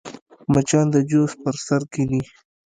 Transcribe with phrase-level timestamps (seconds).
[0.53, 2.21] مچان د جوس پر سر کښېني